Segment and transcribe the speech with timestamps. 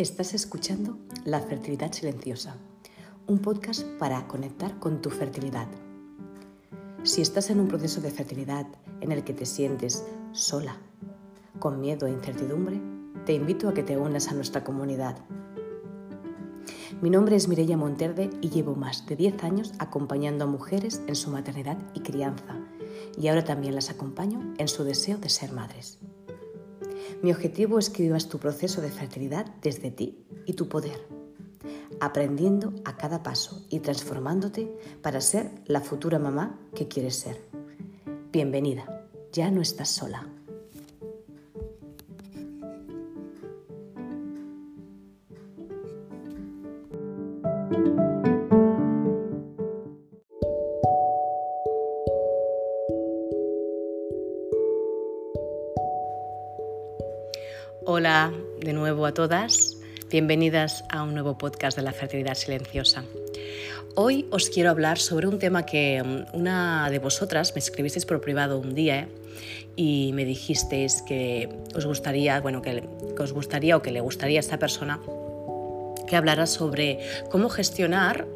[0.00, 2.56] Estás escuchando La Fertilidad Silenciosa,
[3.26, 5.68] un podcast para conectar con tu fertilidad.
[7.02, 8.66] Si estás en un proceso de fertilidad
[9.02, 10.78] en el que te sientes sola,
[11.58, 12.80] con miedo e incertidumbre,
[13.26, 15.18] te invito a que te unas a nuestra comunidad.
[17.02, 21.14] Mi nombre es Mireia Monterde y llevo más de 10 años acompañando a mujeres en
[21.14, 22.58] su maternidad y crianza,
[23.20, 25.99] y ahora también las acompaño en su deseo de ser madres.
[27.22, 31.06] Mi objetivo es que vivas tu proceso de fertilidad desde ti y tu poder,
[32.00, 37.38] aprendiendo a cada paso y transformándote para ser la futura mamá que quieres ser.
[38.32, 40.39] Bienvenida, ya no estás sola.
[59.00, 59.78] Nuevo a todas,
[60.10, 63.02] bienvenidas a un nuevo podcast de la fertilidad silenciosa.
[63.94, 68.20] Hoy os quiero hablar sobre un tema que mm, una de vosotras me escribisteis por
[68.20, 69.08] privado un día
[69.74, 72.82] y me dijisteis que os gustaría, bueno, que,
[73.18, 75.00] os gustaría o que le gustaría a esta persona
[76.06, 76.98] que hablara sobre
[77.30, 78.26] cómo gestionar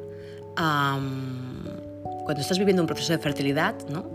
[0.56, 4.13] cuando estás viviendo un proceso de fertilidad, ¿no?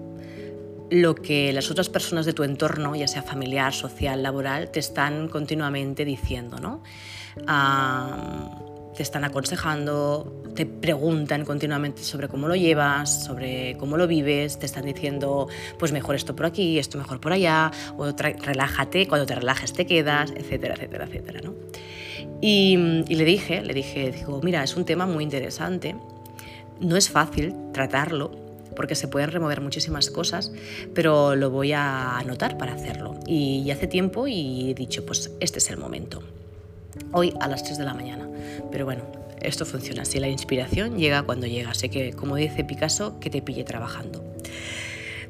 [0.92, 5.28] Lo que las otras personas de tu entorno, ya sea familiar, social, laboral, te están
[5.28, 6.84] continuamente diciendo, ¿no?
[8.96, 14.66] te están aconsejando, te preguntan continuamente sobre cómo lo llevas, sobre cómo lo vives, te
[14.66, 19.36] están diciendo, pues mejor esto por aquí, esto mejor por allá, o relájate, cuando te
[19.36, 21.54] relajes te quedas, etcétera, etcétera, etcétera, ¿no?
[22.42, 25.96] Y, y le dije, le dije, digo, mira, es un tema muy interesante,
[26.82, 28.49] no es fácil tratarlo,
[28.80, 30.54] porque se pueden remover muchísimas cosas,
[30.96, 33.20] pero lo voy a anotar para hacerlo.
[33.28, 36.24] Y, hace tiempo y he dicho, pues este es el momento.
[37.12, 38.30] Hoy a las 3 de la mañana.
[38.72, 39.04] Pero bueno,
[39.42, 41.74] esto funciona así, la inspiración llega cuando llega.
[41.74, 44.24] Sé que, como dice Picasso, que te pille trabajando.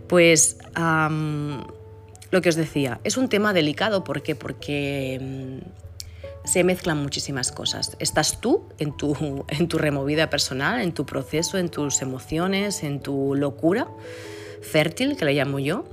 [0.08, 4.36] Pues lo que os decía, es un tema delicado, ¿por qué?
[4.36, 5.89] Porque mm,
[6.52, 7.96] se mezclan muchísimas cosas.
[8.00, 13.02] Estás tú en tu, en tu removida personal, en tu proceso, en tus emociones, en
[13.02, 13.88] tu locura
[14.62, 15.86] fértil, que le llamo yo.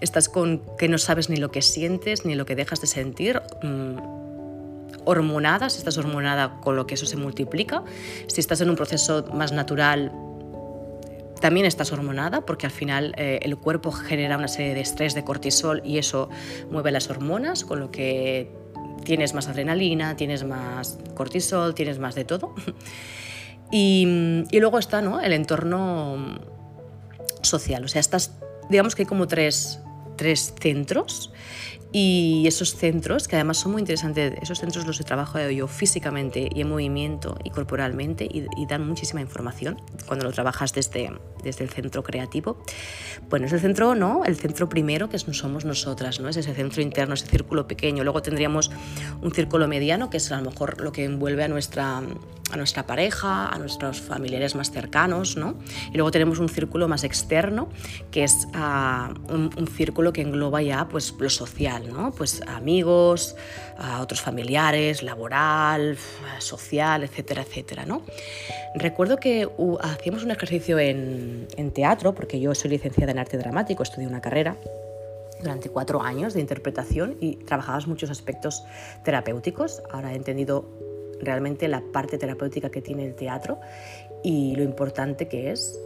[0.00, 3.40] estás con que no sabes ni lo que sientes ni lo que dejas de sentir.
[3.62, 3.96] Mm,
[5.04, 7.82] hormonada, si estás hormonada con lo que eso se multiplica.
[8.26, 10.12] Si estás en un proceso más natural,
[11.40, 15.24] también estás hormonada porque al final eh, el cuerpo genera una serie de estrés de
[15.24, 16.28] cortisol y eso
[16.70, 18.61] mueve las hormonas, con lo que
[19.04, 22.54] tienes más adrenalina, tienes más cortisol, tienes más de todo.
[23.74, 24.04] Y,
[24.52, 25.22] luego está ¿no?
[25.22, 26.38] el entorno
[27.40, 28.36] social, o sea, estás,
[28.68, 29.80] digamos que hay como tres,
[30.16, 31.31] tres centros
[31.92, 36.48] y esos centros, que además son muy interesantes, esos centros los he trabajado yo físicamente
[36.52, 39.76] y en movimiento y corporalmente y, dan muchísima información
[40.06, 41.12] cuando lo trabajas desde,
[41.44, 42.62] desde el centro creativo.
[43.28, 44.24] Bueno, es el centro, ¿no?
[44.24, 46.28] El centro primero que somos nosotras, ¿no?
[46.28, 48.04] Es ese centro interno, ese círculo pequeño.
[48.04, 48.70] Luego tendríamos
[49.20, 52.86] un círculo mediano, que es a lo mejor lo que envuelve a nuestra, a nuestra
[52.86, 55.58] pareja, a nuestros familiares más cercanos, ¿no?
[55.92, 57.68] Y luego tenemos un círculo más externo,
[58.10, 61.81] que es ah, un, un, círculo que engloba ya pues, lo social,
[62.16, 63.36] pues amigos,
[63.78, 65.96] a otros familiares, laboral,
[66.38, 68.02] social, etcétera, etcétera, ¿no?
[68.74, 69.48] Recuerdo que
[69.80, 74.56] hacíamos un ejercicio en, teatro, porque yo soy licenciada en arte dramático, estudié una carrera
[75.40, 78.64] durante cuatro años de interpretación y trabajabas muchos aspectos
[79.04, 79.82] terapéuticos.
[79.90, 80.68] Ahora he entendido
[81.20, 83.60] realmente la parte terapéutica que tiene el teatro
[84.22, 85.78] y lo importante que es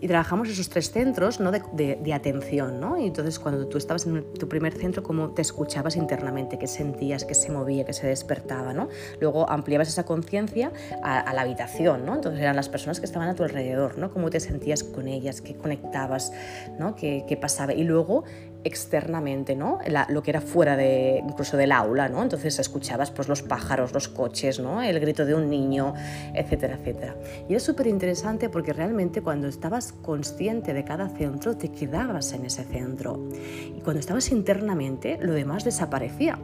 [0.00, 1.50] y trabajamos esos tres centros ¿no?
[1.50, 2.80] de, atención.
[2.80, 2.98] ¿no?
[2.98, 6.58] Y entonces, cuando tú estabas en tu primer centro, ¿cómo te escuchabas internamente?
[6.58, 7.24] ¿Qué sentías?
[7.24, 7.84] ¿Qué se movía?
[7.84, 8.72] ¿Qué se despertaba?
[8.72, 8.88] ¿no?
[9.20, 10.72] Luego ampliabas esa conciencia
[11.02, 12.04] a, la habitación.
[12.04, 12.16] ¿no?
[12.16, 13.96] Entonces, eran las personas que estaban a tu alrededor.
[13.96, 14.10] ¿no?
[14.12, 15.40] ¿Cómo te sentías con ellas?
[15.40, 16.32] ¿Qué conectabas?
[16.78, 16.96] ¿no?
[16.96, 17.74] ¿Qué, ¿Qué, pasaba?
[17.74, 18.24] Y luego
[18.66, 19.78] externamente, ¿no?
[20.08, 22.22] lo que era fuera de, incluso del aula, ¿no?
[22.22, 24.82] Entonces escuchabas pues, los pájaros, los coches, ¿no?
[24.82, 25.94] El grito de un niño,
[26.34, 27.14] etcétera, etcétera.
[27.48, 32.44] Y es súper interesante porque realmente cuando estabas consciente de cada centro, te quedabas en
[32.44, 33.28] ese centro.
[33.76, 36.36] Y cuando estabas internamente, lo demás desaparecía.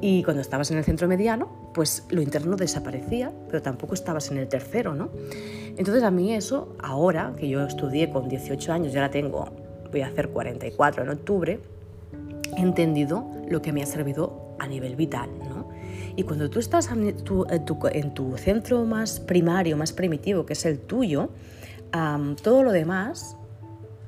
[0.00, 4.38] Y cuando estabas en el centro mediano, pues lo interno desaparecía, pero tampoco estabas en
[4.38, 5.10] el tercero, ¿no?
[5.76, 9.61] Entonces a mí eso, ahora que yo estudié con 18 años, ya la tengo
[9.92, 11.60] voy a hacer 44 en octubre,
[12.56, 15.30] he entendido lo que me ha servido a nivel vital.
[15.48, 15.68] ¿no?
[16.16, 20.64] Y cuando tú estás en tu, en tu, centro más primario, más primitivo, que es
[20.64, 21.30] el tuyo,
[22.42, 23.36] todo lo demás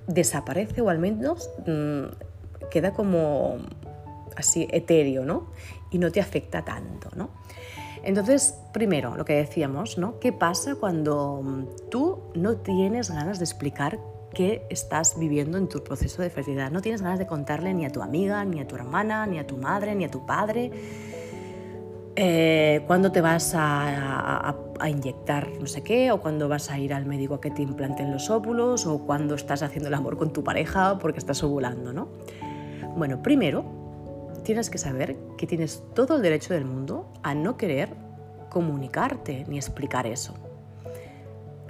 [0.07, 3.59] desaparece o al menos mm, queda como
[4.37, 5.47] así etéreo, ¿no?
[5.91, 7.31] Y no te afecta tanto, ¿no?
[8.03, 10.19] Entonces, primero, lo que decíamos, ¿no?
[10.19, 13.99] ¿Qué pasa cuando mm, tú no tienes ganas de explicar
[14.35, 16.71] qué estás viviendo en tu proceso de fertilidad?
[16.71, 19.47] No tienes ganas de contarle ni a tu amiga, ni a tu hermana, ni a
[19.47, 20.71] tu madre, ni a tu padre.
[22.17, 26.95] Eh, cuándo te vas a, a, inyectar no sé qué, o cuándo vas a ir
[26.95, 30.33] al médico a que te implanten los óvulos, o cuándo estás haciendo el amor con
[30.33, 32.09] tu pareja porque estás ovulando, ¿no?
[32.97, 33.65] Bueno, primero,
[34.45, 37.89] tienes que saber que tienes todo el derecho del mundo a no querer
[38.51, 40.35] comunicarte ni explicar eso.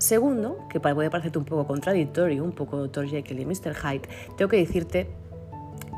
[0.04, 3.08] Segundo, que puede parecerte un poco contradictorio, un poco Dr.
[3.08, 3.74] Jekyll y Mr.
[3.74, 4.06] Hyde,
[4.36, 5.08] tengo que decirte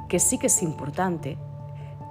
[0.08, 1.36] que sí que es importante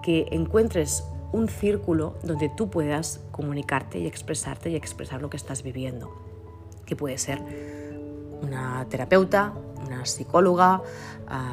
[0.03, 5.63] que encuentres un círculo donde tú puedas comunicarte y expresarte y expresar lo que estás
[5.63, 6.13] viviendo,
[6.85, 7.39] que puede ser
[8.41, 9.53] una terapeuta,
[9.85, 10.81] una psicóloga,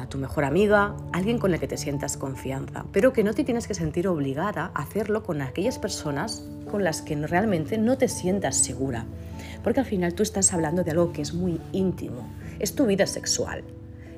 [0.09, 3.67] tu mejor amiga, alguien con el que te sientas confianza, pero que no te tienes
[3.67, 8.55] que sentir obligada a hacerlo con aquellas personas con las que realmente no te sientas
[8.55, 9.05] segura,
[9.63, 12.27] porque al final tú estás hablando de algo que es muy íntimo,
[12.59, 13.63] es tu vida sexual,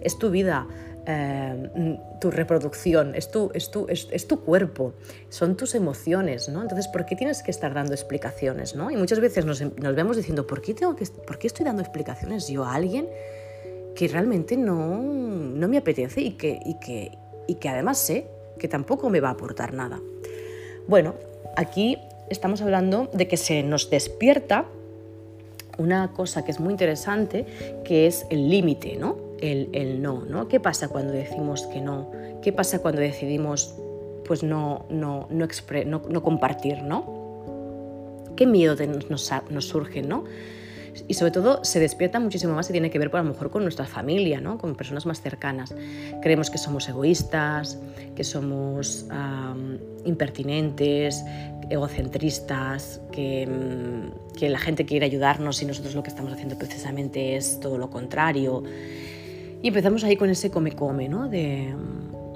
[0.01, 0.67] es tu vida
[1.07, 4.93] eh, tu reproducción, es tu, es, tu, es, tu, cuerpo,
[5.29, 6.63] son tus emociones, ¿no?
[6.63, 8.89] Entonces, ¿por qué tienes que estar dando explicaciones, ¿no?
[8.89, 11.83] Y muchas veces nos, nos vemos diciendo, ¿por qué, tengo que, ¿por qué estoy dando
[11.83, 13.07] explicaciones yo a alguien
[13.95, 17.11] que realmente no, no me apetece y que, y, que,
[17.47, 18.27] y que además sé
[18.57, 20.01] que tampoco me va a aportar nada?
[20.87, 21.15] Bueno,
[21.55, 21.99] aquí
[22.29, 24.65] estamos hablando de que se nos despierta
[25.77, 27.45] una cosa que es muy interesante,
[27.83, 29.24] que es el límite, ¿no?
[29.41, 30.47] El, no, ¿no?
[30.47, 32.11] ¿Qué pasa cuando decimos que no?
[32.41, 33.75] ¿Qué pasa cuando decidimos
[34.25, 35.47] pues no, no, no,
[35.85, 38.23] no, compartir, ¿no?
[38.35, 38.75] ¿Qué miedo
[39.09, 40.25] nos, surge, ¿no?
[41.09, 43.51] y sobre todo se despierta muchísimo más y tiene que ver por, a lo mejor
[43.51, 44.57] con nuestra familia, ¿no?
[44.57, 45.75] con personas más cercanas.
[46.21, 47.77] Creemos que somos egoístas,
[48.15, 49.05] que somos
[50.05, 51.23] impertinentes,
[51.69, 57.59] egocentristas, mm, que, la gente quiere ayudarnos y nosotros lo que estamos haciendo precisamente es
[57.59, 58.63] todo lo contrario.
[59.65, 61.27] Y empezamos ahí con ese come-come, ¿no?
[61.27, 61.73] De,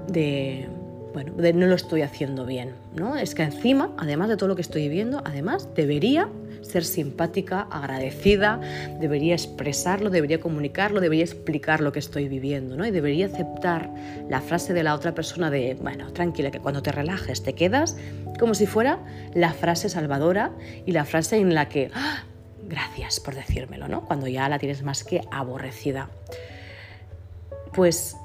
[0.08, 0.68] de,
[1.14, 3.18] bueno, de no lo estoy haciendo bien, ¿no?
[3.18, 6.28] Es que encima, además de todo lo que estoy viviendo, además debería
[6.64, 8.60] ser simpática, agradecida,
[9.00, 12.84] debería expresarlo, debería comunicarlo, debería explicar lo que estoy viviendo, ¿no?
[12.84, 13.92] Y debería aceptar
[14.28, 17.96] la frase de la otra persona de, bueno, tranquila, que cuando te relajes te quedas,
[18.40, 18.98] como si fuera
[19.36, 20.50] la frase salvadora
[20.84, 22.24] y la frase en la que, ¡ah!
[22.68, 24.04] gracias por decírmelo, ¿no?
[24.06, 26.10] Cuando ya la tienes más que aborrecida
[27.74, 28.18] pues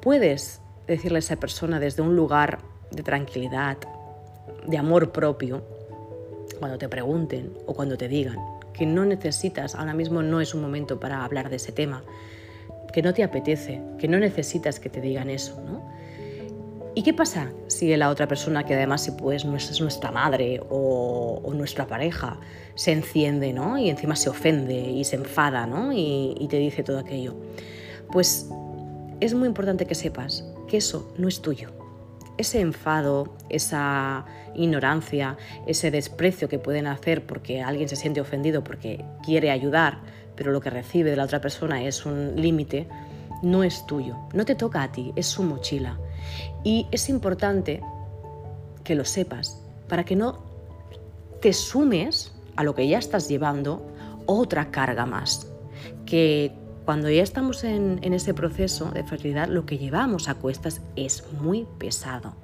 [0.00, 2.58] puedes decirle a esa persona desde un lugar
[2.90, 3.76] de tranquilidad,
[4.66, 5.62] de amor propio,
[6.58, 8.38] cuando te pregunten o cuando te digan
[8.72, 12.04] que no necesitas, ahora mismo no es un momento para hablar de ese tema,
[12.92, 15.82] que no te apetece, que no necesitas que te digan eso, ¿no?
[16.94, 21.42] ¿Y qué pasa si la otra persona, que además si pues, es nuestra madre o,
[21.54, 22.38] nuestra pareja,
[22.74, 23.78] se enciende ¿no?
[23.78, 25.92] y encima se ofende y se enfada ¿no?
[25.92, 27.36] y te dice todo aquello?
[28.12, 28.48] Pues
[29.20, 31.70] es muy importante que sepas que eso no es tuyo.
[32.36, 34.24] Ese enfado, esa
[34.54, 39.98] ignorancia, ese desprecio que pueden hacer porque alguien se siente ofendido porque quiere ayudar,
[40.36, 42.86] pero lo que recibe de la otra persona es un límite,
[43.42, 45.98] no es tuyo, no te toca a ti, es su mochila.
[46.64, 47.80] Y es importante
[48.84, 50.38] que lo sepas para que no
[51.40, 53.82] te sumes a lo que ya estás llevando
[54.26, 55.46] otra carga más.
[56.04, 56.52] Que
[56.88, 61.66] cuando ya estamos en, ese proceso de fertilidad, lo que llevamos a cuestas es muy
[61.76, 62.34] pesado.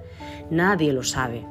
[0.51, 1.43] Nadie lo sabe.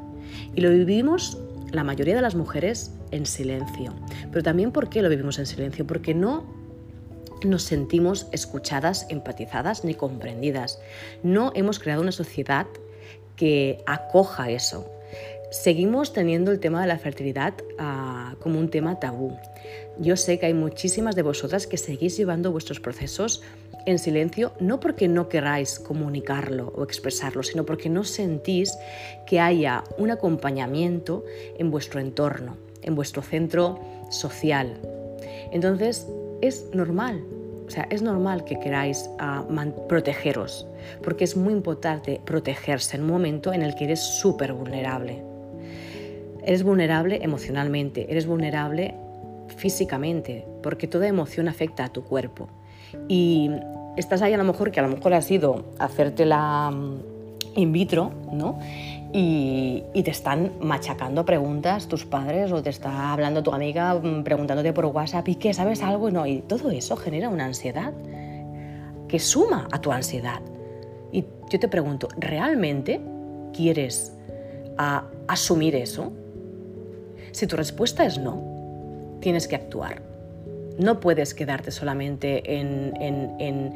[0.55, 1.37] Y lo vivimos
[1.73, 3.93] la mayoría de las mujeres en silencio.
[4.31, 5.85] Pero también ¿por qué lo vivimos en silencio?
[5.85, 6.45] Porque no
[7.45, 10.79] nos sentimos escuchadas, empatizadas ni comprendidas.
[11.25, 12.69] No hemos creado una sociedad
[13.35, 14.89] que acoja eso.
[15.54, 19.38] Seguimos teniendo el tema de la fertilidad ah, como un tema tabú.
[20.00, 23.40] Yo sé que hay muchísimas de vosotras que seguís llevando vuestros procesos
[23.87, 28.76] en silencio, no porque no queráis comunicarlo o expresarlo, sino porque no sentís
[29.28, 31.25] que haya un acompañamiento
[31.56, 33.78] en vuestro entorno, en vuestro centro
[34.11, 34.76] social.
[35.52, 36.08] Entonces,
[36.42, 37.25] es normal,
[37.64, 39.46] o sea, es normal que queráis ah,
[39.88, 40.66] protegeros,
[41.04, 45.34] porque es muy importante protegerse en un momento en el que eres súper vulnerable.
[46.47, 48.95] Eres vulnerable emocionalmente, eres vulnerable
[49.57, 52.49] físicamente, porque toda emoción afecta a tu cuerpo.
[53.09, 53.51] Y
[53.97, 56.99] estás ahí a lo mejor que a lo mejor has ido a hacértela mm,
[57.57, 58.59] in vitro, ¿no?
[59.13, 64.73] Y, te están machacando preguntas tus padres o te está hablando tu amiga mm, preguntándote
[64.73, 66.11] por WhatsApp y qué, ¿sabes algo?
[66.11, 67.95] No, y todo eso genera una ansiedad
[69.09, 70.41] que suma a tu ansiedad.
[71.13, 73.01] Y yo te pregunto, ¿realmente
[73.55, 74.13] quieres
[75.29, 76.13] asumir eso?
[77.35, 80.03] Si tu respuesta es no, tienes que actuar.
[80.79, 83.75] No puedes quedarte solamente en,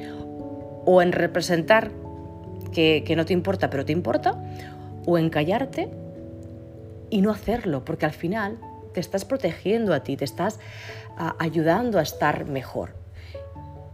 [0.85, 1.91] o en representar
[2.73, 4.41] que, que no te importa, pero te importa,
[5.07, 5.89] o en callarte
[7.11, 8.59] y no hacerlo, porque al final
[8.95, 10.61] te estás protegiendo a ti, te estás
[11.41, 12.91] ayudando a estar mejor.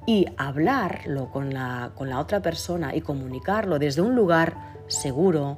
[0.07, 5.57] Y hablarlo con la, con la otra persona y comunicarlo desde un lugar seguro,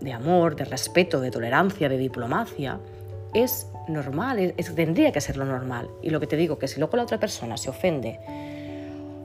[0.00, 2.78] de amor, de respeto, de tolerancia, de diplomacia,
[3.34, 5.88] es normal, tendría que ser lo normal.
[6.02, 8.18] Y lo que te digo, que si luego la otra persona se ofende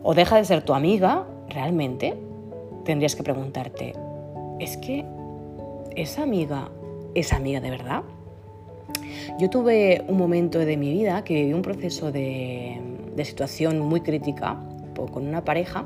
[0.03, 2.15] o deja de ser tu amiga, realmente
[2.83, 3.93] tendrías que preguntarte,
[4.59, 5.05] ¿es que
[5.95, 6.69] esa amiga
[7.13, 8.03] es amiga de verdad?
[9.39, 12.81] Yo tuve un momento de mi vida que viví un proceso de,
[13.23, 14.57] situación muy crítica
[15.11, 15.85] con una pareja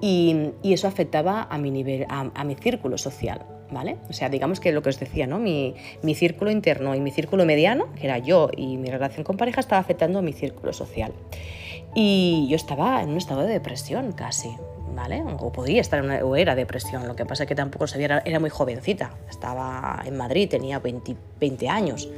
[0.00, 3.40] y, eso afectaba a mi, nivel, a, mi círculo social.
[3.70, 3.96] ¿Vale?
[4.08, 5.38] O sea, digamos que lo que os decía, ¿no?
[5.38, 9.36] Mi, mi, círculo interno y mi círculo mediano, que era yo y mi relación con
[9.36, 11.12] pareja, estaba afectando a mi círculo social.
[11.98, 14.50] Y yo estaba en un estado de depresión casi,
[14.94, 15.24] ¿vale?
[15.40, 18.22] O podía estar en una, o era depresión, lo que pasa es que tampoco sabía,
[18.24, 22.08] era, muy jovencita, estaba en Madrid, tenía 20, 20 años.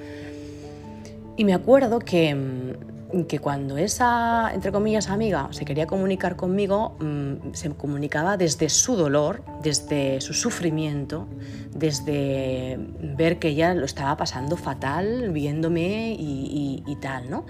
[1.36, 2.97] Y me acuerdo que, mm,
[3.28, 8.96] que, cuando esa, entre comillas, amiga se quería comunicar conmigo, mm, se comunicaba desde su
[8.96, 11.26] dolor, desde su sufrimiento,
[11.74, 12.78] desde
[13.16, 17.46] ver que ella lo estaba pasando fatal, viéndome y, y tal, ¿no?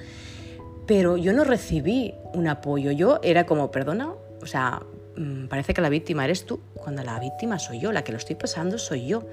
[0.87, 4.83] Pero yo no recibí un apoyo, yo era como, perdona, o sea,
[5.17, 8.19] mm, parece que la víctima eres tú, cuando la víctima soy yo, la que lo
[8.19, 9.25] estoy pasando soy yo.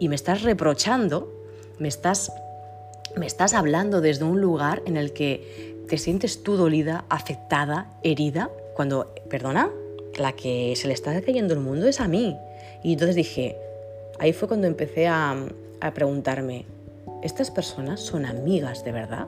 [0.00, 1.44] Y me estás reprochando,
[1.78, 2.32] me estás
[3.16, 8.50] me estás hablando desde un lugar en el que te sientes tú dolida, afectada, herida,
[8.74, 9.70] cuando, perdona,
[10.18, 12.36] la que se le está cayendo el mundo es a mí.
[12.82, 13.56] Y entonces dije,
[14.18, 15.34] ahí fue cuando empecé a,
[15.94, 16.66] preguntarme,
[17.22, 19.26] ¿estas personas son amigas de verdad?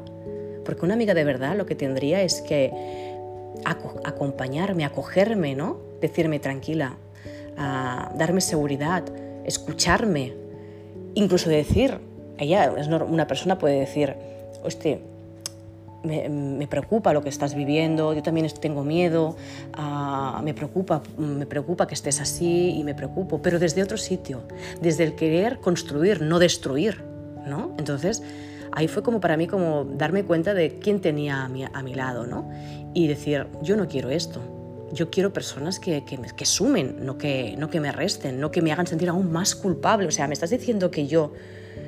[0.65, 2.73] Porque una amiga de verdad lo que tendría es que
[3.65, 5.79] acompañarme, acogerme, ¿no?
[6.01, 6.97] Decirme tranquila,
[7.57, 9.05] darme seguridad,
[9.45, 10.35] escucharme,
[11.15, 12.01] incluso decir,
[12.39, 12.73] ella,
[13.07, 14.15] una persona puede decir,
[14.63, 14.99] hostia,
[16.05, 19.37] me, preocupa lo que estás viviendo, yo también tengo miedo,
[19.75, 24.43] ah, me, preocupa, me preocupa que estés así y me preocupo, pero desde otro sitio,
[24.81, 27.03] desde el querer construir, no destruir,
[27.47, 27.75] ¿no?
[27.79, 28.23] Entonces,
[28.73, 31.95] ahí fue como para mí como darme cuenta de quién tenía a mi, a mi
[31.95, 32.49] lado, ¿no?
[32.95, 34.41] Y decir, yo no quiero esto,
[34.93, 38.63] yo quiero personas que, que, que, sumen, no que, no que me resten, no que
[38.63, 40.07] me hagan sentir aún más culpable.
[40.07, 41.33] O sea, me estás diciendo que yo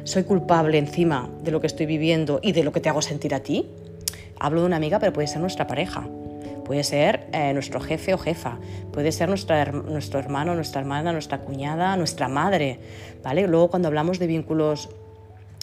[0.05, 3.35] soy culpable encima de lo que estoy viviendo y de lo que te hago sentir
[3.35, 3.67] a ti.
[4.39, 6.09] Hablo de una amiga, pero puede ser nuestra pareja,
[6.65, 8.59] puede ser eh, nuestro jefe o jefa,
[8.93, 12.81] puede ser nuestra, nuestro hermano, nuestra hermana, nuestra cuñada, nuestra madre.
[13.23, 13.47] ¿vale?
[13.47, 14.89] Luego cuando hablamos de vínculos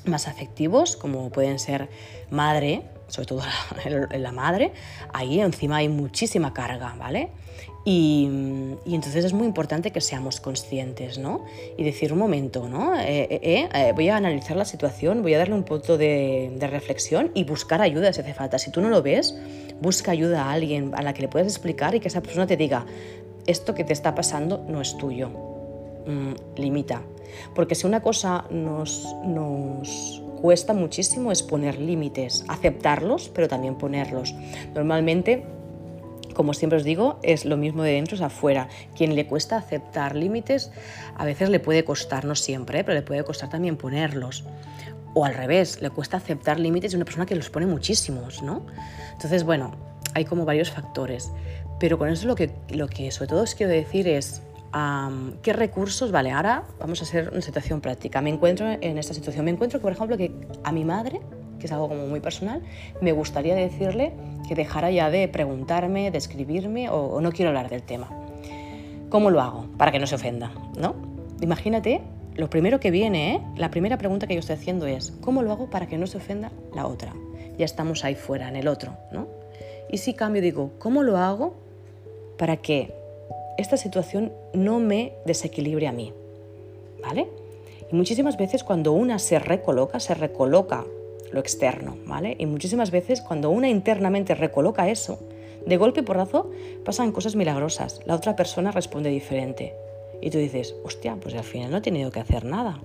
[0.06, 1.89] más afectivos, como pueden ser
[2.29, 3.41] madre, sobre todo
[4.17, 4.74] la madre,
[5.13, 7.29] ahí encima hay muchísima carga, ¿vale?
[7.89, 8.25] Y,
[8.86, 11.46] entonces es muy importante que seamos conscientes, ¿no?
[11.77, 12.94] Y decir un momento, ¿no?
[13.00, 17.32] Eh, eh, eh, voy a analizar la situación, voy a darle un punto de, reflexión
[17.34, 18.60] y buscar ayuda si hace falta.
[18.60, 19.38] Si tú no lo ves,
[19.79, 22.58] busca ayuda a alguien a la que le puedas explicar y que esa persona te
[22.58, 22.86] diga,
[23.46, 25.29] esto que te está pasando no es tuyo.
[26.06, 27.03] Mm, limita.
[27.56, 34.36] Porque si una cosa nos, nos cuesta muchísimo es poner límites, aceptarlos, pero también ponerlos.
[34.75, 35.46] Normalmente
[36.38, 38.70] como siempre os digo, es lo mismo de dentro es afuera.
[38.96, 40.72] Quien le cuesta aceptar límites,
[41.15, 42.84] a veces le puede costar, no siempre, ¿eh?
[42.84, 44.44] pero le puede costar también ponerlos.
[45.15, 48.67] O al revés, le cuesta aceptar límites de una persona que los pone muchísimos, ¿no?
[49.13, 49.72] Entonces, bueno,
[50.13, 51.32] hay como varios factores.
[51.79, 54.44] Pero con eso lo que, lo que sobre todo os quiero decir es
[55.41, 58.22] qué recursos, vale, ahora vamos a hacer una situación práctica.
[58.22, 60.32] Me encuentro en esta situación, me encuentro que, por ejemplo, que
[60.63, 61.20] a mi madre
[61.59, 62.61] que es algo como muy personal,
[63.01, 64.13] me gustaría decirle
[64.47, 68.09] que dejara ya de preguntarme, de escribirme o, no quiero hablar del tema.
[69.09, 69.65] ¿Cómo lo hago?
[69.77, 70.95] Para que no se ofenda, ¿no?
[71.41, 72.01] Imagínate,
[72.35, 73.41] lo primero que viene, ¿eh?
[73.55, 76.17] la primera pregunta que yo estoy haciendo es, ¿cómo lo hago para que no se
[76.17, 77.13] ofenda la otra?
[77.57, 79.27] Ya estamos ahí fuera, en el otro, ¿no?
[79.89, 81.55] Y si cambio digo, ¿cómo lo hago
[82.37, 82.93] para que
[83.57, 86.13] esta situación no me desequilibre a mí?
[87.01, 87.27] ¿Vale?
[87.91, 90.85] Y muchísimas veces cuando una se recoloca, se recoloca
[91.31, 92.36] lo externo, ¿vale?
[92.39, 95.19] Y muchísimas veces cuando una internamente recoloca eso,
[95.65, 96.50] de golpe y porrazo
[96.86, 98.00] pasan cosas milagrosas.
[98.05, 99.74] La otra persona responde diferente.
[100.22, 102.79] Y tú dices, hostia, pues al final no he tenido que hacer nada.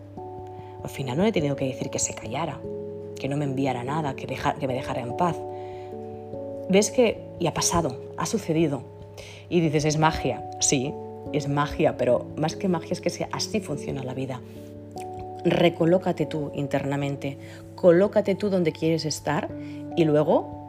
[0.82, 2.60] Al final no he tenido que decir que se callara,
[3.18, 5.36] que no me enviara nada, que, que me dejara en paz.
[6.68, 8.82] Ves que, y ha pasado, ha sucedido.
[9.48, 10.50] Y dices, es magia.
[10.60, 10.92] Sí,
[11.32, 14.40] es magia, pero más que magia es que así funciona la vida.
[15.44, 17.38] Recolócate tú internamente,
[17.74, 19.48] colócate tú donde quieres estar
[19.96, 20.62] y luego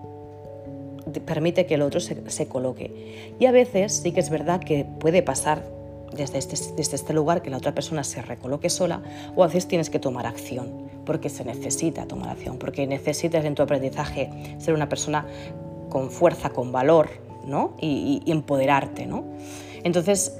[1.25, 3.35] permite que el otro se, coloque.
[3.39, 5.63] Y a veces sí que es verdad que puede pasar
[6.15, 9.01] desde este, desde este lugar que la otra persona se recoloque sola
[9.35, 13.55] o a veces tienes que tomar acción porque se necesita tomar acción, porque necesitas en
[13.55, 15.25] tu aprendizaje ser una persona
[15.89, 17.09] con fuerza, con valor
[17.45, 17.75] ¿no?
[17.79, 19.05] y, empoderarte.
[19.05, 19.23] ¿no?
[19.83, 20.35] Entonces,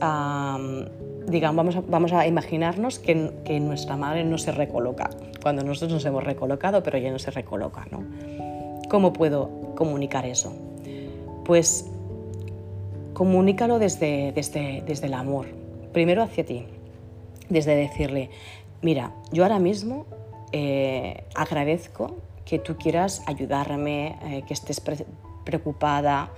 [1.27, 5.09] digamos, vamos a, vamos a imaginarnos que, que, nuestra madre no se recoloca,
[5.41, 7.85] cuando nosotros nos hemos recolocado, pero ella no se recoloca.
[7.91, 8.03] ¿no?
[8.89, 10.53] ¿Cómo puedo comunicar eso?
[11.45, 11.89] Pues
[13.13, 15.47] comunícalo desde, desde, desde el amor,
[15.91, 16.65] primero hacia ti,
[17.49, 18.29] desde decirle,
[18.81, 20.05] mira, yo ahora mismo
[20.51, 24.81] eh, agradezco que tú quieras ayudarme, eh, que estés
[25.43, 26.31] preocupada,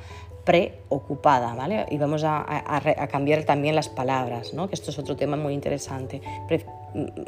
[0.45, 1.87] preocupada, ¿vale?
[1.89, 2.45] Y vamos a,
[3.11, 4.69] cambiar también las palabras, ¿no?
[4.69, 6.21] Que esto es otro tema muy interesante.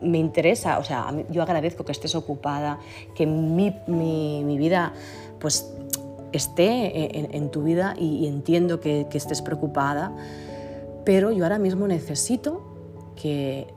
[0.02, 2.80] me interesa, o sea, yo agradezco que estés ocupada,
[3.16, 3.74] que mi,
[4.58, 4.94] vida,
[5.40, 5.74] pues,
[6.32, 10.12] esté en, tu vida y, entiendo que, que estés preocupada,
[11.04, 12.62] pero yo ahora mismo necesito
[13.16, 13.68] que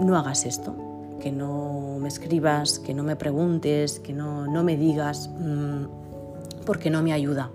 [0.00, 0.72] no hagas esto,
[1.20, 5.84] que no me escribas, que no me preguntes, que no, no me digas, mm,
[6.64, 7.50] porque no me ayuda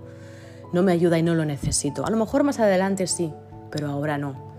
[0.72, 2.06] no me ayuda y no lo necesito.
[2.06, 3.32] A lo mejor más adelante sí,
[3.70, 4.50] pero ahora no.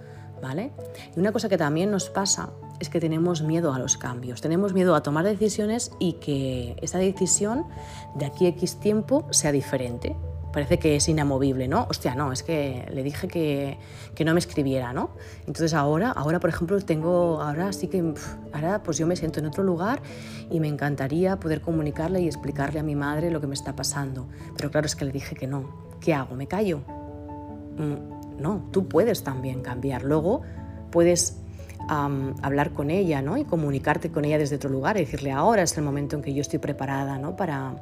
[0.41, 0.71] ¿Vale?
[1.15, 2.49] Y una cosa que también nos pasa
[2.79, 6.97] es que tenemos miedo a los cambios, tenemos miedo a tomar decisiones y que esa
[6.97, 7.67] decisión
[8.15, 10.15] de aquí a X tiempo sea diferente.
[10.51, 11.85] Parece que es inamovible, ¿no?
[11.89, 13.77] Hostia, no, es que le dije que,
[14.15, 15.11] que no me escribiera, ¿no?
[15.41, 18.13] Entonces ahora, ahora, por ejemplo, tengo, ahora sí que,
[18.51, 20.01] ahora pues yo me siento en otro lugar
[20.49, 24.27] y me encantaría poder comunicarle y explicarle a mi madre lo que me está pasando.
[24.57, 25.90] Pero claro, es que le dije que no.
[26.01, 26.35] ¿Qué hago?
[26.35, 26.79] ¿Me callo?
[27.77, 30.03] Mm, no, tú puedes también cambiar.
[30.03, 30.41] Luego
[30.91, 31.37] puedes
[31.87, 33.37] hablar con ella ¿no?
[33.37, 36.33] y comunicarte con ella desde otro lugar y decirle ahora es el momento en que
[36.33, 37.35] yo estoy preparada ¿no?
[37.35, 37.75] para,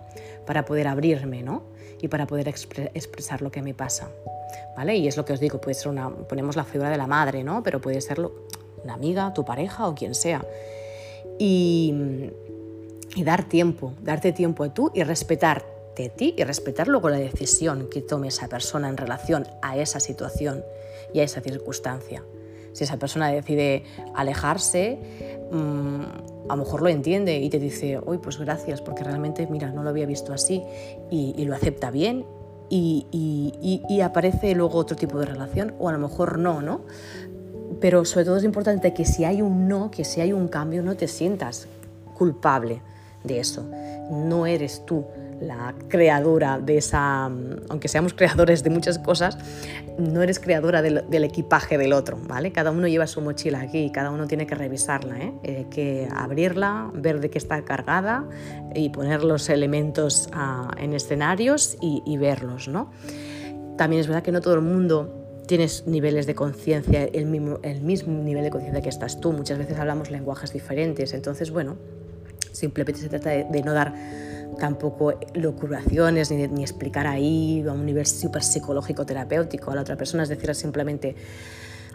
[0.47, 1.63] para poder abrirme ¿no?
[2.01, 4.09] y para poder expresar lo que me pasa.
[4.75, 4.95] ¿Vale?
[4.95, 7.43] Y es lo que os digo, puede ser una, ponemos la figura de la madre,
[7.43, 7.61] ¿no?
[7.61, 8.19] pero puede ser
[8.83, 10.43] una amiga, tu pareja o quien sea.
[11.37, 11.93] Y,
[13.15, 15.63] y dar tiempo, darte tiempo a tú y respetar
[16.19, 20.63] y respetar luego la decisión que tome esa persona en relación a esa situación
[21.13, 22.23] y a esa circunstancia.
[22.71, 23.83] Si esa persona decide
[24.15, 24.97] alejarse,
[25.51, 26.01] mm,
[26.49, 29.83] a lo mejor lo entiende y te dice, uy, pues gracias, porque realmente, mira, no
[29.83, 30.63] lo había visto así
[31.09, 32.25] y, lo acepta bien
[32.69, 33.05] y,
[33.89, 36.81] y, aparece luego otro tipo de relación o a lo mejor no, ¿no?
[37.81, 40.81] Pero sobre todo es importante que si hay un no, que si hay un cambio,
[40.81, 41.67] no te sientas
[42.17, 42.81] culpable
[43.23, 43.65] de eso.
[44.11, 45.05] No eres tú
[45.41, 47.25] la creadora de esa,
[47.69, 49.37] aunque seamos creadores de muchas cosas,
[49.97, 52.51] no eres creadora del, equipaje del otro, ¿vale?
[52.51, 55.33] Cada uno lleva su mochila aquí, cada uno tiene que revisarla, ¿eh?
[55.43, 58.25] Hay que abrirla, ver de qué está cargada
[58.73, 62.91] y poner los elementos ah, en escenarios y, verlos, ¿no?
[63.77, 65.15] También es verdad que no todo el mundo
[65.47, 69.31] tienes niveles de conciencia, el mismo, el mismo nivel de conciencia que estás tú.
[69.31, 71.13] Muchas veces hablamos lenguajes diferentes.
[71.13, 71.77] Entonces, bueno,
[72.51, 73.93] simplemente se trata de no dar
[74.59, 79.95] tampoco locuraciones ni, ni explicar ahí a un nivel súper psicológico terapéutico a la otra
[79.95, 81.15] persona, es decir, simplemente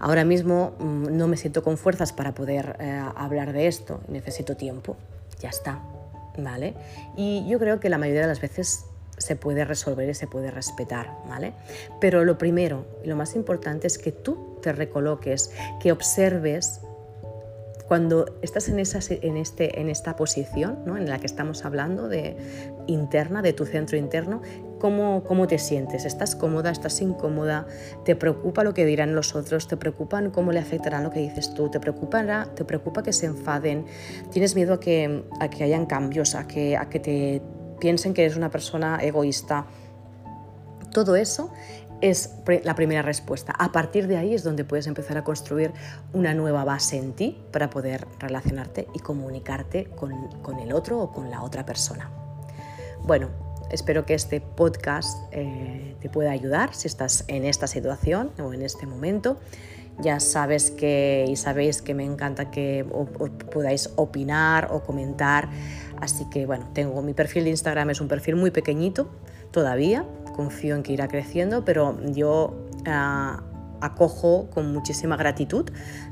[0.00, 4.56] ahora mismo mm, no me siento con fuerzas para poder eh, hablar de esto, necesito
[4.56, 4.96] tiempo,
[5.40, 5.80] ya está,
[6.38, 6.74] ¿vale?
[7.16, 8.86] Y yo creo que la mayoría de las veces
[9.16, 11.52] se puede resolver y se puede respetar, ¿vale?
[12.00, 16.80] Pero lo primero y lo más importante es que tú te recoloques, que observes
[17.86, 20.96] cuando estás en, esa, en, este, en esta posición ¿no?
[20.96, 22.36] en la que estamos hablando, de
[22.86, 24.40] interna, de tu centro interno,
[24.78, 26.06] ¿cómo, ¿cómo te sientes?
[26.06, 26.70] ¿Estás cómoda?
[26.70, 27.66] ¿Estás incómoda?
[28.04, 29.68] ¿Te preocupa lo que dirán los otros?
[29.68, 31.70] ¿Te preocupan cómo le afectará lo que dices tú?
[31.70, 33.84] ¿Te preocupa, te preocupa que se enfaden?
[34.30, 36.34] ¿Tienes miedo a que, a que hayan cambios?
[36.34, 37.42] A que, a que te
[37.80, 39.66] piensen que eres una persona egoísta?
[40.90, 41.52] Todo eso
[42.04, 43.54] es la primera respuesta.
[43.58, 45.72] A partir de ahí es donde puedes empezar a construir
[46.12, 50.12] una nueva base en ti para poder relacionarte y comunicarte con,
[50.58, 52.10] el otro o con la otra persona.
[53.04, 53.30] Bueno,
[53.70, 58.60] espero que este podcast eh, te pueda ayudar si estás en esta situación o en
[58.60, 59.38] este momento.
[59.98, 62.84] Ya sabes que y sabéis que me encanta que
[63.50, 65.48] podáis opinar o comentar.
[66.02, 69.08] Así que bueno, tengo mi perfil de Instagram, es un perfil muy pequeñito
[69.52, 70.04] todavía,
[70.34, 72.54] confío en que irá creciendo, pero yo
[72.86, 73.42] ah,
[73.80, 75.70] acojo con muchísima gratitud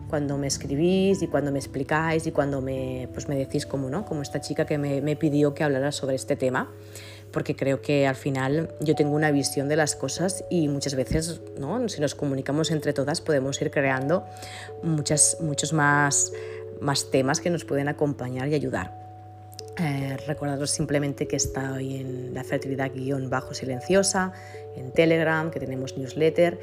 [0.08, 4.04] cuando me escribís y cuando me explicáis y cuando me, pues me decís como, ¿no?
[4.04, 6.70] como esta chica que me, me pidió que hablara sobre este tema
[7.32, 11.40] porque creo que al final yo tengo una visión de las cosas y muchas veces,
[11.58, 11.88] ¿no?
[11.88, 14.24] si nos comunicamos entre todas, podemos ir creando
[14.82, 16.30] muchas, muchos más,
[16.80, 19.01] más temas que nos pueden acompañar y ayudar.
[19.78, 24.32] Eh, recordaros simplemente que estoy en la fertilidad guion bajo silenciosa,
[24.76, 26.60] en Telegram, que tenemos newsletter,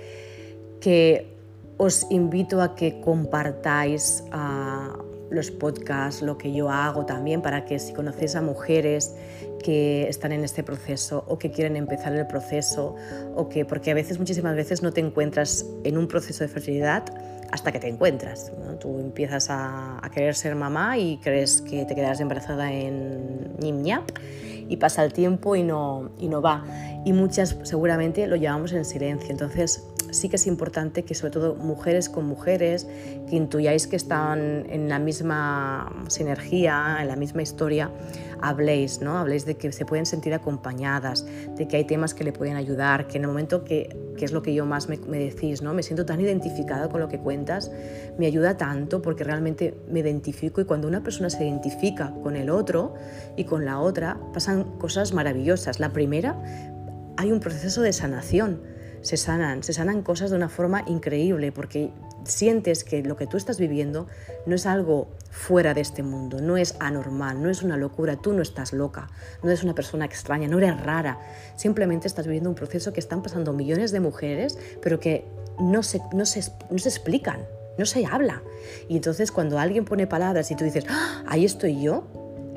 [0.80, 1.36] que
[1.78, 4.96] os invito a que compartáis ah,
[5.32, 9.16] los podcasts, lo que yo hago también, para que si conocéis a mujeres
[9.64, 12.96] que están en este proceso o que quieren empezar el proceso,
[13.36, 17.06] o que, porque a veces, muchísimas veces no te encuentras en un proceso de fertilidad
[17.52, 18.52] hasta que te encuentras.
[18.80, 24.10] Tú empiezas a, querer ser mamá y crees que te quedarás embarazada en ñap
[24.70, 26.64] y pasa el tiempo y no, y no va.
[27.06, 29.30] Y muchas seguramente lo llevamos en silencio.
[29.32, 32.88] Entonces sí que es importante que sobre todo mujeres con mujeres,
[33.30, 37.92] que intuyáis que están en la misma sinergia, en la misma historia,
[38.42, 39.18] habléis, ¿no?
[39.18, 43.08] Habléis de que se pueden sentir acompañadas, de que hay temas que le pueden ayudar,
[43.08, 45.74] que en el momento que, que es lo que yo más me, me, decís, ¿no?
[45.74, 47.72] Me siento tan identificada con lo que cuentas,
[48.18, 52.50] me ayuda tanto porque realmente me identifico y cuando una persona se identifica con el
[52.50, 52.94] otro
[53.36, 55.80] y con la otra, pasan cosas maravillosas.
[55.80, 56.42] La primera,
[57.18, 58.62] hay un proceso de sanación
[59.02, 61.92] se sanan, se sanan cosas de una forma increíble porque
[62.24, 64.08] sientes que lo que tú estás viviendo
[64.46, 68.34] no es algo fuera de este mundo, no es anormal, no es una locura, tú
[68.34, 69.10] no estás loca,
[69.44, 71.20] no eres una persona extraña, no eres rara,
[71.56, 75.26] simplemente estás viviendo un proceso que están pasando millones de mujeres, pero que
[75.60, 77.46] no se, no se, no se explican,
[77.78, 78.42] no se habla.
[78.88, 81.24] Y entonces cuando alguien pone palabras y tú dices, ¡Ah!
[81.28, 82.08] ahí estoy yo,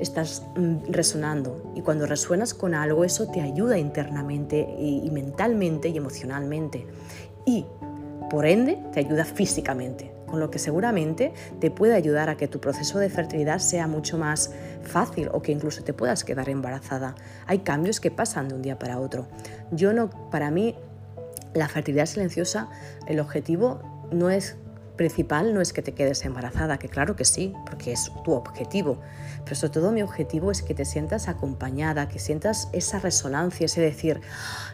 [0.03, 5.97] estás mm, resonando y cuando resuenas con algo eso te ayuda internamente y, mentalmente y
[5.97, 6.87] emocionalmente
[7.47, 7.67] y
[8.31, 12.61] por ende te ayuda físicamente, con lo que seguramente te puede ayudar a que tu
[12.61, 17.15] proceso de fertilidad sea mucho más fácil o que incluso te puedas quedar embarazada.
[17.47, 19.27] Hay cambios que pasan de un día para otro.
[19.71, 20.77] Yo no, para mí
[21.53, 22.71] la fertilidad silenciosa,
[23.07, 24.57] el objetivo no es
[25.03, 28.99] principal no es que te quedes embarazada, que claro que sí, porque es tu objetivo,
[29.43, 33.81] pero sobre todo mi objetivo es que te sientas acompañada, que sientas esa resonancia, ese
[33.81, 34.21] decir,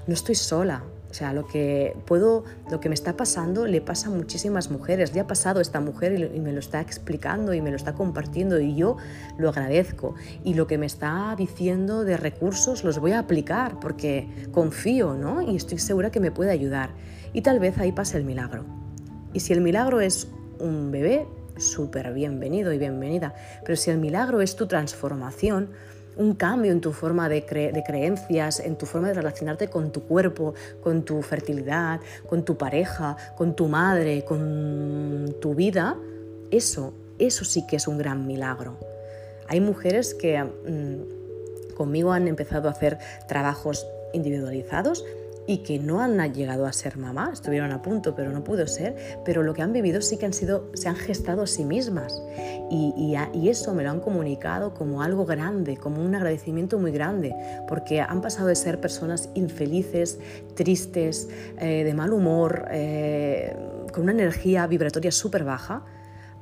[0.06, 0.84] no estoy sola.
[1.10, 5.14] O sea, lo que puedo, lo que me está pasando le pasa a muchísimas mujeres.
[5.14, 7.94] Le ha pasado a esta mujer y me lo está explicando y me lo está
[7.94, 8.98] compartiendo y yo
[9.38, 10.14] lo agradezco.
[10.44, 15.40] Y lo que me está diciendo de recursos los voy a aplicar porque confío, ¿no?
[15.40, 16.90] Y estoy segura que me puede ayudar.
[17.32, 18.87] Y tal vez ahí pase el milagro.
[19.32, 21.26] Y si el milagro es un bebé,
[21.58, 23.34] súper bienvenido y bienvenida.
[23.64, 25.70] Pero si el milagro es tu transformación,
[26.16, 30.54] un cambio en tu forma de, creencias, en tu forma de relacionarte con tu cuerpo,
[30.82, 35.96] con tu fertilidad, con tu pareja, con tu madre, con tu vida,
[36.50, 38.76] eso, eso sí que es un gran milagro.
[39.46, 45.04] Hay mujeres que mm, conmigo han empezado a hacer trabajos individualizados
[45.48, 48.94] y que no han llegado a ser mamá, estuvieron a punto, pero no pudo ser,
[49.24, 52.22] pero lo que han vivido sí que han sido, se han gestado a sí mismas
[52.70, 57.34] y, y, eso me lo han comunicado como algo grande, como un agradecimiento muy grande,
[57.66, 60.18] porque han pasado de ser personas infelices,
[60.54, 63.56] tristes, eh, de mal humor, eh,
[63.90, 65.82] con una energía vibratoria súper baja,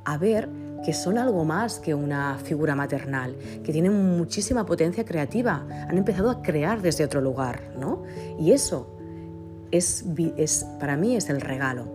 [0.03, 0.49] a ver
[0.83, 6.29] que son algo más que una figura maternal, que tienen muchísima potencia creativa, han empezado
[6.29, 8.03] a crear desde otro lugar, ¿no?
[8.37, 8.96] Y eso
[9.71, 11.85] es, para mí es el regalo,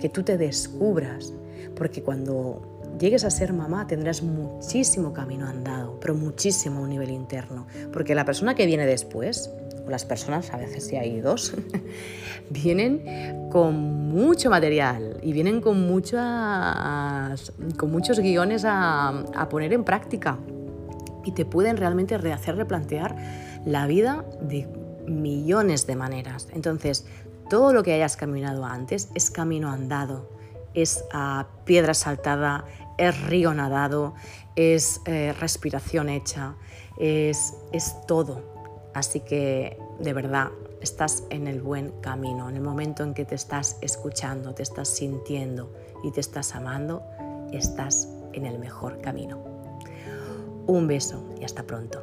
[0.00, 1.32] que tú te descubras,
[1.76, 7.10] porque cuando llegues a ser mamá tendrás muchísimo camino andado, pero muchísimo a un nivel
[7.10, 9.50] interno, porque la persona que viene después,
[9.86, 11.54] o las personas, a veces si hay dos,
[12.50, 19.84] vienen con mucho material y vienen con, muchas, con muchos guiones a, a poner en
[19.84, 20.38] práctica
[21.24, 23.16] y te pueden realmente rehacer replantear
[23.64, 24.68] la vida de
[25.06, 26.48] millones de maneras.
[26.52, 27.06] Entonces,
[27.50, 30.28] todo lo que hayas caminado antes es camino andado,
[30.74, 32.64] es ah, piedra saltada,
[32.98, 34.14] es río nadado,
[34.56, 36.54] es eh, respiración hecha,
[36.98, 38.42] es, es todo.
[38.94, 40.48] Así que, de verdad,
[40.80, 42.48] estás en el buen camino.
[42.48, 47.02] En el momento en que te estás escuchando, te estás sintiendo y te estás amando,
[47.52, 49.42] estás en el mejor camino.
[50.66, 52.02] Un beso y hasta pronto.